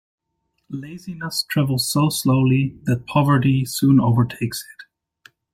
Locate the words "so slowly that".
1.91-3.05